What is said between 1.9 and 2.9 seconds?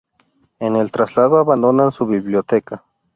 su biblioteca.